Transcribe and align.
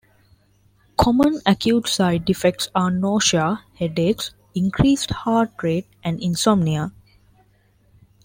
Common 0.97 1.39
acute 1.45 1.87
side 1.87 2.27
effects 2.27 2.69
are 2.73 2.89
nausea, 2.89 3.63
headaches, 3.77 4.33
increased 4.55 5.11
heart 5.11 5.51
rate 5.61 5.85
and 6.03 6.19
insomnia. 6.23 6.91